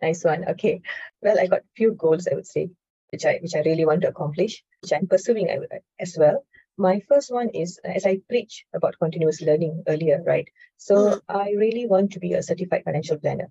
Nice 0.01 0.23
one. 0.23 0.45
Okay. 0.49 0.81
Well, 1.21 1.39
I 1.39 1.47
got 1.47 1.61
a 1.61 1.73
few 1.75 1.93
goals, 1.93 2.27
I 2.27 2.35
would 2.35 2.47
say, 2.47 2.69
which 3.11 3.25
I 3.25 3.39
which 3.41 3.55
I 3.55 3.61
really 3.61 3.85
want 3.85 4.01
to 4.01 4.09
accomplish, 4.09 4.63
which 4.81 4.93
I'm 4.93 5.07
pursuing 5.07 5.49
as 5.99 6.15
well. 6.17 6.45
My 6.77 7.01
first 7.07 7.31
one 7.31 7.49
is 7.49 7.79
as 7.83 8.05
I 8.05 8.21
preach 8.27 8.65
about 8.73 8.97
continuous 8.99 9.41
learning 9.41 9.83
earlier, 9.87 10.23
right? 10.25 10.47
So 10.77 10.95
mm. 10.95 11.21
I 11.29 11.51
really 11.51 11.85
want 11.85 12.11
to 12.13 12.19
be 12.19 12.33
a 12.33 12.41
certified 12.43 12.83
financial 12.83 13.17
planner. 13.17 13.49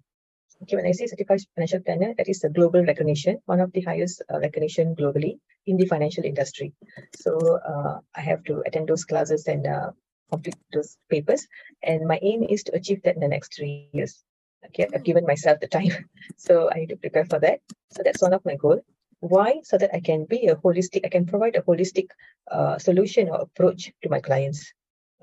Okay, 0.62 0.76
when 0.76 0.86
I 0.86 0.92
say 0.92 1.06
certified 1.06 1.40
financial 1.54 1.80
planner, 1.80 2.14
that 2.16 2.28
is 2.28 2.44
a 2.44 2.48
global 2.48 2.84
recognition, 2.84 3.38
one 3.46 3.60
of 3.60 3.72
the 3.72 3.80
highest 3.80 4.22
uh, 4.32 4.38
recognition 4.38 4.94
globally 4.94 5.38
in 5.66 5.76
the 5.76 5.86
financial 5.86 6.24
industry. 6.24 6.72
So 7.16 7.38
uh, 7.58 7.98
I 8.14 8.20
have 8.20 8.44
to 8.44 8.62
attend 8.66 8.88
those 8.88 9.04
classes 9.04 9.46
and 9.46 9.66
uh, 9.66 9.90
complete 10.30 10.56
those 10.72 10.98
papers. 11.10 11.46
And 11.82 12.06
my 12.06 12.18
aim 12.22 12.44
is 12.44 12.62
to 12.64 12.74
achieve 12.74 13.02
that 13.02 13.16
in 13.16 13.20
the 13.20 13.28
next 13.28 13.56
three 13.56 13.88
years. 13.92 14.22
Okay, 14.66 14.86
I've 14.94 15.02
given 15.02 15.26
myself 15.26 15.58
the 15.58 15.66
time, 15.66 15.90
so 16.36 16.70
I 16.70 16.78
need 16.78 16.90
to 16.90 16.96
prepare 16.96 17.24
for 17.24 17.40
that. 17.40 17.60
So 17.90 18.02
that's 18.04 18.22
one 18.22 18.32
of 18.32 18.44
my 18.44 18.54
goals. 18.54 18.82
Why? 19.22 19.60
So 19.62 19.78
that 19.78 19.94
I 19.94 20.00
can 20.00 20.24
be 20.24 20.48
a 20.48 20.56
holistic, 20.56 21.06
I 21.06 21.08
can 21.08 21.26
provide 21.26 21.54
a 21.54 21.62
holistic 21.62 22.08
uh, 22.50 22.76
solution 22.78 23.28
or 23.28 23.40
approach 23.42 23.92
to 24.02 24.08
my 24.08 24.18
clients. 24.18 24.72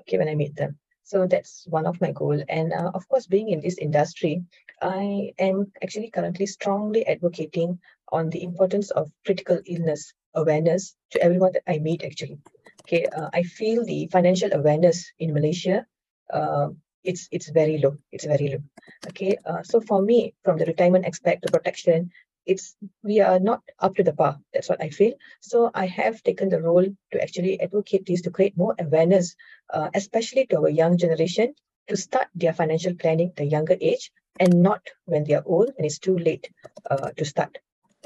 Okay, 0.00 0.16
when 0.16 0.28
I 0.28 0.34
meet 0.34 0.56
them. 0.56 0.78
So 1.04 1.26
that's 1.26 1.66
one 1.68 1.86
of 1.86 2.00
my 2.00 2.10
goal. 2.12 2.42
And 2.48 2.72
uh, 2.72 2.92
of 2.94 3.06
course, 3.08 3.26
being 3.26 3.50
in 3.50 3.60
this 3.60 3.76
industry, 3.76 4.42
I 4.80 5.32
am 5.38 5.70
actually 5.82 6.08
currently 6.08 6.46
strongly 6.46 7.06
advocating 7.06 7.78
on 8.10 8.30
the 8.30 8.42
importance 8.42 8.90
of 8.90 9.12
critical 9.26 9.60
illness 9.66 10.14
awareness 10.32 10.96
to 11.10 11.22
everyone 11.22 11.52
that 11.52 11.68
I 11.68 11.78
meet 11.78 12.02
actually. 12.02 12.38
Okay, 12.84 13.04
uh, 13.04 13.28
I 13.34 13.42
feel 13.42 13.84
the 13.84 14.08
financial 14.10 14.50
awareness 14.54 15.12
in 15.18 15.34
Malaysia, 15.34 15.84
uh, 16.32 16.68
it's 17.04 17.28
it's 17.30 17.50
very 17.50 17.78
low. 17.78 17.96
It's 18.12 18.24
very 18.24 18.48
low. 18.48 18.62
Okay, 19.08 19.36
uh, 19.44 19.62
so 19.62 19.80
for 19.80 20.00
me, 20.00 20.34
from 20.44 20.56
the 20.56 20.64
retirement 20.64 21.04
aspect 21.04 21.42
to 21.42 21.52
protection, 21.52 22.10
it's 22.46 22.76
we 23.02 23.20
are 23.20 23.38
not 23.38 23.62
up 23.78 23.94
to 23.96 24.02
the 24.02 24.12
par. 24.12 24.38
That's 24.52 24.68
what 24.68 24.82
I 24.82 24.90
feel. 24.90 25.14
So 25.40 25.70
I 25.74 25.86
have 25.86 26.22
taken 26.22 26.48
the 26.48 26.62
role 26.62 26.86
to 27.12 27.22
actually 27.22 27.60
advocate 27.60 28.06
this 28.06 28.22
to 28.22 28.30
create 28.30 28.56
more 28.56 28.74
awareness, 28.78 29.34
uh, 29.72 29.90
especially 29.94 30.46
to 30.46 30.58
our 30.58 30.68
young 30.68 30.96
generation, 30.96 31.54
to 31.88 31.96
start 31.96 32.28
their 32.34 32.52
financial 32.52 32.94
planning 32.94 33.28
at 33.28 33.36
the 33.36 33.44
younger 33.44 33.76
age 33.80 34.10
and 34.38 34.62
not 34.62 34.80
when 35.04 35.24
they 35.24 35.34
are 35.34 35.42
old 35.46 35.70
and 35.76 35.84
it's 35.86 35.98
too 35.98 36.16
late 36.18 36.50
uh, 36.90 37.10
to 37.16 37.24
start. 37.24 37.58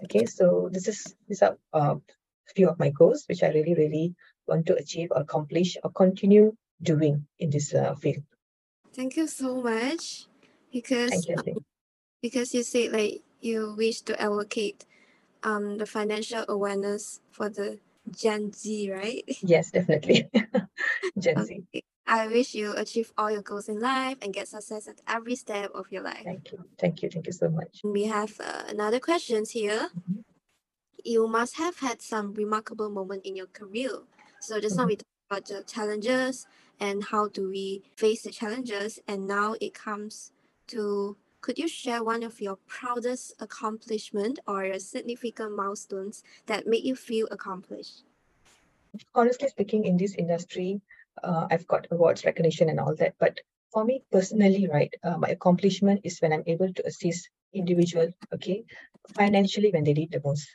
Okay, 0.02 0.26
so 0.26 0.68
this 0.72 0.88
is 0.88 1.14
these 1.28 1.42
are 1.42 1.56
a 1.72 1.78
uh, 1.78 1.94
few 2.56 2.68
of 2.68 2.78
my 2.78 2.90
goals 2.90 3.24
which 3.28 3.42
I 3.42 3.48
really 3.48 3.74
really 3.74 4.14
want 4.46 4.66
to 4.66 4.74
achieve, 4.76 5.08
or 5.12 5.22
accomplish, 5.22 5.76
or 5.82 5.90
continue 5.90 6.56
doing 6.82 7.26
in 7.38 7.50
this 7.50 7.72
uh, 7.72 7.94
field. 7.94 8.24
Thank 8.92 9.16
you 9.16 9.26
so 9.26 9.62
much. 9.62 10.26
Because 10.72 11.26
you, 11.28 11.36
because 12.20 12.52
you 12.52 12.62
said 12.62 12.92
like 12.92 13.22
you 13.44 13.74
wish 13.76 14.00
to 14.02 14.20
allocate 14.20 14.84
um 15.42 15.78
the 15.78 15.86
financial 15.86 16.44
awareness 16.48 17.20
for 17.30 17.48
the 17.48 17.78
Gen 18.10 18.52
Z, 18.52 18.90
right? 18.90 19.24
Yes, 19.40 19.70
definitely. 19.70 20.28
Gen 21.18 21.38
okay. 21.38 21.62
Z. 21.72 21.84
I 22.06 22.26
wish 22.26 22.54
you 22.54 22.74
achieve 22.76 23.12
all 23.16 23.30
your 23.30 23.40
goals 23.40 23.68
in 23.68 23.80
life 23.80 24.18
and 24.20 24.32
get 24.32 24.48
success 24.48 24.88
at 24.88 25.00
every 25.08 25.36
step 25.36 25.70
of 25.74 25.90
your 25.90 26.02
life. 26.02 26.22
Thank 26.22 26.52
you. 26.52 26.58
Thank 26.78 27.02
you. 27.02 27.08
Thank 27.08 27.26
you 27.26 27.32
so 27.32 27.48
much. 27.48 27.80
We 27.82 28.04
have 28.04 28.38
uh, 28.40 28.64
another 28.68 29.00
questions 29.00 29.50
here. 29.50 29.88
Mm-hmm. 29.88 30.20
You 31.02 31.26
must 31.28 31.56
have 31.56 31.78
had 31.78 32.02
some 32.02 32.34
remarkable 32.34 32.90
moment 32.90 33.24
in 33.24 33.36
your 33.36 33.46
career. 33.46 34.00
So 34.40 34.60
just 34.60 34.76
mm-hmm. 34.76 34.82
now 34.82 34.86
we 34.86 34.96
talked 34.96 35.30
about 35.30 35.46
the 35.46 35.64
challenges 35.64 36.46
and 36.78 37.04
how 37.04 37.28
do 37.28 37.48
we 37.48 37.82
face 37.96 38.22
the 38.22 38.30
challenges 38.30 38.98
and 39.08 39.26
now 39.26 39.54
it 39.60 39.72
comes 39.72 40.32
to 40.66 41.16
could 41.44 41.58
you 41.58 41.68
share 41.68 42.02
one 42.02 42.22
of 42.22 42.40
your 42.40 42.56
proudest 42.66 43.34
accomplishment 43.38 44.38
or 44.46 44.78
significant 44.78 45.54
milestones 45.54 46.24
that 46.46 46.66
make 46.66 46.82
you 46.84 46.96
feel 46.96 47.28
accomplished? 47.30 48.04
Honestly 49.14 49.48
speaking, 49.48 49.84
in 49.84 49.98
this 49.98 50.14
industry, 50.14 50.80
uh, 51.22 51.46
I've 51.50 51.66
got 51.66 51.86
awards, 51.90 52.24
recognition, 52.24 52.70
and 52.70 52.80
all 52.80 52.94
that. 52.96 53.12
But 53.18 53.40
for 53.74 53.84
me 53.84 54.02
personally, 54.10 54.66
right, 54.72 54.94
uh, 55.04 55.18
my 55.18 55.28
accomplishment 55.28 56.00
is 56.02 56.18
when 56.20 56.32
I'm 56.32 56.44
able 56.46 56.72
to 56.72 56.86
assist 56.86 57.28
individual, 57.52 58.08
okay, 58.32 58.64
financially 59.12 59.70
when 59.70 59.84
they 59.84 59.92
need 59.92 60.10
the 60.12 60.20
most. 60.24 60.48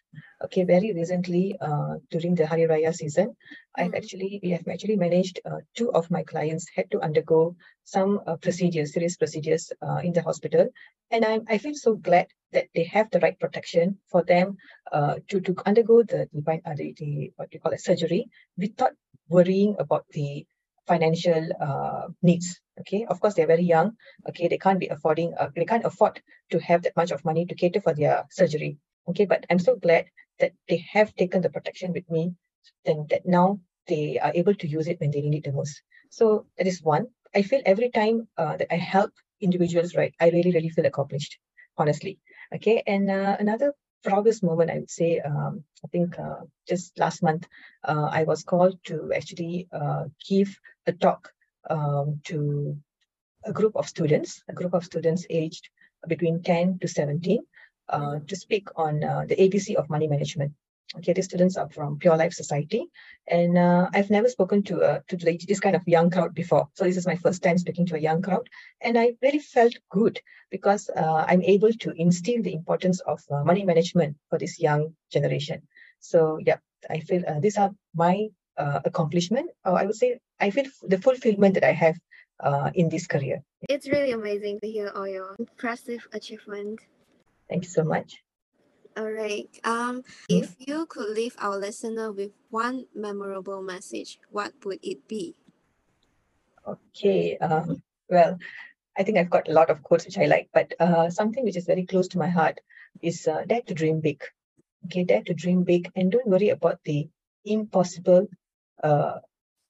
Okay, 0.43 0.63
very 0.63 0.93
recently 0.93 1.55
uh, 1.61 1.95
during 2.09 2.35
the 2.35 2.47
Hari 2.47 2.63
Raya 2.63 2.93
season, 2.93 3.35
I've 3.75 3.91
hmm. 3.91 3.95
actually 3.95 4.39
we 4.43 4.49
have 4.51 4.67
actually 4.67 4.95
managed 4.95 5.39
uh, 5.45 5.59
two 5.75 5.91
of 5.91 6.09
my 6.09 6.23
clients 6.23 6.67
had 6.75 6.89
to 6.91 7.01
undergo 7.01 7.55
some 7.83 8.21
uh, 8.25 8.35
procedures, 8.37 8.93
serious 8.93 9.17
procedures 9.17 9.71
uh, 9.81 10.01
in 10.03 10.13
the 10.13 10.21
hospital, 10.21 10.67
and 11.11 11.25
I 11.25 11.39
I 11.47 11.57
feel 11.57 11.75
so 11.75 11.95
glad 11.95 12.27
that 12.51 12.67
they 12.73 12.85
have 12.85 13.11
the 13.11 13.19
right 13.19 13.39
protection 13.39 13.99
for 14.07 14.23
them 14.23 14.57
uh, 14.91 15.15
to 15.29 15.39
to 15.41 15.55
undergo 15.65 16.03
the 16.03 16.21
uh, 16.23 16.73
the, 16.75 16.93
the 16.97 17.31
what 17.35 17.53
you 17.53 17.59
call 17.59 17.73
it 17.73 17.81
surgery 17.81 18.25
without 18.57 18.93
worrying 19.29 19.75
about 19.79 20.05
the 20.11 20.45
financial 20.91 21.43
uh, 21.67 22.05
needs 22.29 22.47
okay? 22.81 23.05
Of 23.09 23.19
course 23.21 23.35
they're 23.35 23.53
very 23.55 23.67
young 23.75 23.89
okay? 24.29 24.47
They 24.47 24.61
can't 24.65 24.79
be 24.85 24.89
affording 24.95 25.33
uh, 25.39 25.49
they 25.55 25.65
can't 25.71 25.85
afford 25.91 26.21
to 26.51 26.59
have 26.69 26.81
that 26.83 26.95
much 27.01 27.11
of 27.11 27.25
money 27.29 27.45
to 27.45 27.55
cater 27.61 27.81
for 27.85 27.93
their 27.99 28.15
surgery 28.39 28.71
okay? 29.09 29.25
But 29.33 29.45
i'm 29.49 29.61
so 29.69 29.75
glad 29.85 30.05
that 30.39 30.53
they 30.69 30.79
have 30.95 31.15
taken 31.21 31.41
the 31.41 31.53
protection 31.57 31.93
with 31.97 32.07
me 32.15 32.23
then 32.85 33.05
that 33.11 33.25
now 33.37 33.47
they 33.91 34.05
are 34.25 34.33
able 34.41 34.55
to 34.61 34.67
use 34.77 34.87
it 34.91 34.99
when 35.01 35.11
they 35.11 35.21
need 35.21 35.37
it 35.39 35.43
the 35.45 35.51
most. 35.51 35.81
So 36.11 36.45
that 36.57 36.67
is 36.67 36.81
one. 36.83 37.07
I 37.35 37.41
feel 37.49 37.61
every 37.65 37.89
time 37.99 38.27
uh, 38.41 38.55
that 38.59 38.73
i 38.75 38.79
help 38.93 39.11
individuals 39.47 39.91
right 39.99 40.13
i 40.23 40.29
really 40.35 40.53
really 40.55 40.71
feel 40.75 40.87
accomplished 40.91 41.33
honestly 41.81 42.13
okay? 42.55 42.77
And 42.93 43.09
uh, 43.19 43.35
another 43.39 43.73
proudest 44.03 44.43
moment, 44.43 44.71
I 44.71 44.79
would 44.79 44.89
say, 44.89 45.19
um, 45.19 45.63
I 45.83 45.87
think 45.87 46.17
uh, 46.19 46.41
just 46.67 46.97
last 46.99 47.23
month, 47.23 47.47
uh, 47.83 48.09
I 48.11 48.23
was 48.23 48.43
called 48.43 48.79
to 48.85 49.11
actually 49.13 49.67
uh, 49.71 50.05
give 50.27 50.59
a 50.87 50.93
talk 50.93 51.31
um, 51.69 52.21
to 52.25 52.77
a 53.45 53.53
group 53.53 53.75
of 53.75 53.87
students, 53.87 54.43
a 54.49 54.53
group 54.53 54.73
of 54.73 54.83
students 54.83 55.25
aged 55.29 55.69
between 56.07 56.41
10 56.43 56.79
to 56.79 56.87
17, 56.87 57.39
uh, 57.89 58.19
to 58.27 58.35
speak 58.35 58.67
on 58.75 59.03
uh, 59.03 59.25
the 59.27 59.35
ABC 59.35 59.75
of 59.75 59.89
money 59.89 60.07
management. 60.07 60.53
Okay, 60.97 61.13
the 61.13 61.21
students 61.21 61.55
are 61.55 61.69
from 61.69 61.99
Pure 61.99 62.17
Life 62.17 62.33
Society, 62.33 62.87
and 63.27 63.55
uh, 63.59 63.89
I've 63.93 64.09
never 64.09 64.27
spoken 64.27 64.63
to 64.63 64.81
uh, 64.81 64.99
to 65.09 65.17
this 65.17 65.59
kind 65.59 65.75
of 65.75 65.83
young 65.85 66.09
crowd 66.09 66.33
before. 66.33 66.67
So 66.73 66.83
this 66.83 66.97
is 66.97 67.05
my 67.05 67.15
first 67.15 67.43
time 67.43 67.59
speaking 67.59 67.85
to 67.87 67.95
a 67.95 67.99
young 67.99 68.23
crowd, 68.23 68.49
and 68.81 68.97
I 68.97 69.13
really 69.21 69.37
felt 69.37 69.75
good 69.91 70.19
because 70.49 70.89
uh, 70.89 71.25
I'm 71.27 71.43
able 71.43 71.71
to 71.73 71.91
instill 71.91 72.41
the 72.41 72.53
importance 72.53 73.01
of 73.01 73.21
uh, 73.29 73.43
money 73.43 73.65
management 73.65 74.17
for 74.31 74.39
this 74.39 74.59
young 74.59 74.95
generation. 75.11 75.61
So 75.99 76.39
yeah, 76.43 76.57
I 76.89 77.01
feel 77.01 77.23
uh, 77.27 77.39
these 77.39 77.57
are 77.57 77.69
my 77.93 78.29
uh, 78.57 78.79
accomplishment. 78.83 79.51
Or 79.63 79.77
I 79.77 79.85
would 79.85 79.95
say 79.95 80.19
I 80.39 80.49
feel 80.49 80.65
the 80.81 80.97
fulfillment 80.97 81.53
that 81.53 81.63
I 81.63 81.73
have 81.73 81.97
in 82.73 82.89
this 82.89 83.05
career. 83.05 83.43
It's 83.69 83.87
really 83.87 84.13
amazing 84.13 84.59
to 84.61 84.67
hear 84.67 84.91
all 84.95 85.07
your 85.07 85.35
impressive 85.37 86.07
achievement. 86.13 86.79
Thank 87.47 87.65
you 87.65 87.69
so 87.69 87.83
much. 87.83 88.23
All 88.99 89.09
right. 89.09 89.47
Um, 89.63 90.03
if 90.27 90.57
you 90.59 90.85
could 90.85 91.15
leave 91.15 91.33
our 91.39 91.57
listener 91.57 92.11
with 92.11 92.31
one 92.49 92.85
memorable 92.93 93.61
message, 93.61 94.19
what 94.29 94.51
would 94.65 94.79
it 94.83 95.07
be? 95.07 95.35
Okay. 96.67 97.37
Um, 97.37 97.81
well, 98.09 98.37
I 98.97 99.03
think 99.03 99.17
I've 99.17 99.29
got 99.29 99.47
a 99.47 99.53
lot 99.53 99.69
of 99.69 99.83
quotes 99.83 100.03
which 100.03 100.17
I 100.17 100.25
like, 100.25 100.49
but 100.53 100.73
uh, 100.81 101.09
something 101.09 101.45
which 101.45 101.55
is 101.55 101.65
very 101.65 101.85
close 101.85 102.09
to 102.09 102.17
my 102.17 102.27
heart 102.27 102.59
is 103.01 103.25
uh, 103.25 103.45
dare 103.47 103.61
to 103.67 103.73
dream 103.73 104.01
big. 104.01 104.21
Okay, 104.87 105.05
dare 105.05 105.23
to 105.23 105.33
dream 105.33 105.63
big 105.63 105.89
and 105.95 106.11
don't 106.11 106.27
worry 106.27 106.49
about 106.49 106.79
the 106.83 107.07
impossible 107.45 108.27
uh, 108.83 109.19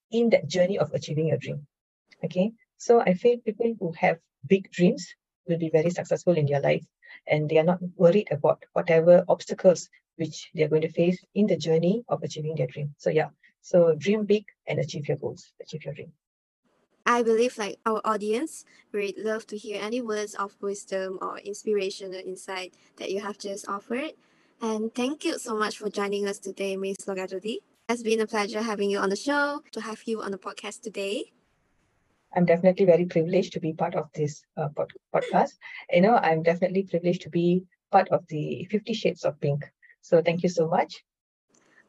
in 0.10 0.32
that 0.32 0.48
journey 0.48 0.80
of 0.80 0.92
achieving 0.96 1.28
your 1.28 1.38
dream. 1.38 1.68
Okay, 2.26 2.54
so 2.78 3.00
I 3.00 3.14
feel 3.14 3.38
people 3.38 3.76
who 3.80 3.92
have 3.92 4.18
big 4.48 4.72
dreams 4.72 5.14
will 5.48 5.60
be 5.60 5.70
very 5.70 5.92
successful 5.92 6.34
in 6.34 6.48
their 6.48 6.62
life 6.62 6.84
and 7.30 7.50
they 7.50 7.58
are 7.58 7.64
not 7.64 7.80
worried 7.96 8.28
about 8.32 8.64
whatever 8.74 9.24
obstacles 9.28 9.90
which 10.18 10.50
they 10.54 10.64
are 10.64 10.68
going 10.68 10.82
to 10.82 10.92
face 10.92 11.24
in 11.36 11.48
the 11.48 11.58
journey 11.58 12.04
of 12.10 12.22
achieving 12.24 12.56
their 12.56 12.68
dream. 12.68 12.94
So 12.98 13.10
yeah, 13.10 13.30
so 13.62 13.96
dream 13.96 14.26
big 14.26 14.46
and 14.68 14.80
achieve 14.80 15.08
your 15.08 15.18
goals, 15.18 15.52
achieve 15.62 15.86
your 15.86 15.94
dream. 15.94 16.12
I 17.06 17.24
believe 17.24 17.58
like 17.58 17.80
our 17.86 18.02
audience 18.06 18.66
would 18.94 19.18
love 19.18 19.48
to 19.48 19.58
hear 19.58 19.82
any 19.82 20.02
words 20.02 20.36
of 20.36 20.56
wisdom 20.62 21.18
or 21.22 21.40
inspirational 21.40 22.14
insight 22.14 22.74
that 22.98 23.12
you 23.12 23.22
have 23.22 23.38
just 23.40 23.68
offered. 23.68 24.12
And 24.62 24.94
thank 24.94 25.24
you 25.24 25.40
so 25.40 25.56
much 25.56 25.78
for 25.78 25.90
joining 25.90 26.28
us 26.28 26.38
today, 26.38 26.76
Ms. 26.76 26.98
Logatruti. 27.08 27.58
It's 27.88 28.04
been 28.04 28.20
a 28.20 28.28
pleasure 28.28 28.62
having 28.62 28.92
you 28.92 29.00
on 29.00 29.10
the 29.10 29.16
show, 29.16 29.64
to 29.72 29.82
have 29.82 30.04
you 30.06 30.22
on 30.22 30.32
the 30.32 30.38
podcast 30.38 30.82
today. 30.82 31.32
I'm 32.36 32.46
definitely 32.46 32.86
very 32.86 33.06
privileged 33.06 33.54
to 33.54 33.60
be 33.60 33.74
part 33.74 33.96
of 33.96 34.10
this 34.14 34.42
uh, 34.58 34.70
pod- 34.76 34.94
podcast. 35.14 35.54
You 35.92 36.02
know, 36.02 36.16
I'm 36.16 36.44
definitely 36.44 36.84
privileged 36.84 37.22
to 37.24 37.30
be 37.30 37.64
part 37.92 38.10
of 38.10 38.26
the 38.28 38.68
50 38.70 38.94
Shades 38.94 39.24
of 39.24 39.40
Pink. 39.40 39.66
So 40.02 40.22
thank 40.22 40.44
you 40.44 40.50
so 40.50 40.68
much. 40.68 41.04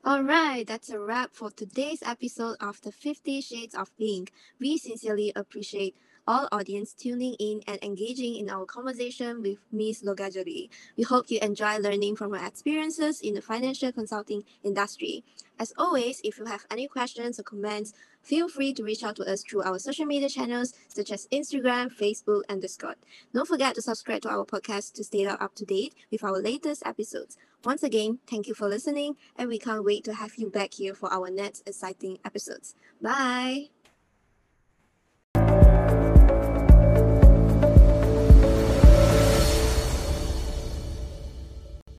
All 0.03 0.23
right, 0.23 0.67
that's 0.67 0.89
a 0.89 0.99
wrap 0.99 1.35
for 1.35 1.51
today's 1.51 2.03
episode 2.03 2.57
of 2.61 2.81
the 2.81 2.91
50 2.91 3.43
Shades 3.43 3.75
of 3.75 3.95
Pink. 3.99 4.33
We 4.59 4.79
sincerely 4.79 5.31
appreciate 5.37 5.95
all 6.31 6.47
audience 6.53 6.93
tuning 6.93 7.35
in 7.41 7.61
and 7.67 7.83
engaging 7.83 8.37
in 8.37 8.49
our 8.49 8.65
conversation 8.65 9.43
with 9.43 9.59
Ms. 9.73 10.05
Logajari. 10.07 10.69
We 10.97 11.03
hope 11.03 11.29
you 11.29 11.41
enjoy 11.43 11.79
learning 11.79 12.15
from 12.15 12.33
her 12.33 12.47
experiences 12.47 13.21
in 13.21 13.35
the 13.35 13.43
financial 13.43 13.91
consulting 13.91 14.45
industry. 14.63 15.25
As 15.59 15.73
always, 15.77 16.21
if 16.23 16.39
you 16.39 16.45
have 16.45 16.67
any 16.71 16.87
questions 16.87 17.41
or 17.41 17.43
comments, 17.43 17.95
feel 18.23 18.49
free 18.49 18.73
to 18.75 18.85
reach 18.85 19.03
out 19.03 19.17
to 19.17 19.25
us 19.25 19.43
through 19.43 19.65
our 19.65 19.81
social 19.81 20.07
media 20.07 20.29
channels 20.29 20.73
such 20.87 21.11
as 21.11 21.27
Instagram, 21.33 21.91
Facebook, 21.91 22.43
and 22.49 22.63
Discord. 22.63 22.95
Don't 23.35 23.49
forget 23.49 23.75
to 23.75 23.83
subscribe 23.83 24.23
to 24.23 24.31
our 24.31 24.45
podcast 24.45 24.93
to 24.95 25.03
stay 25.03 25.27
up 25.27 25.57
to 25.57 25.65
date 25.65 25.97
with 26.13 26.23
our 26.23 26.41
latest 26.41 26.85
episodes. 26.87 27.39
Once 27.65 27.83
again, 27.83 28.21
thank 28.31 28.47
you 28.47 28.55
for 28.55 28.69
listening, 28.69 29.17
and 29.37 29.49
we 29.49 29.59
can't 29.59 29.85
wait 29.85 30.05
to 30.05 30.15
have 30.15 30.37
you 30.37 30.49
back 30.49 30.75
here 30.75 30.95
for 30.95 31.13
our 31.13 31.29
next 31.29 31.69
exciting 31.69 32.19
episodes. 32.25 32.77
Bye! 33.03 33.80